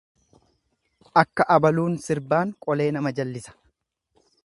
[1.23, 3.59] Akka abaluun sirbaan qolee nama jallisa.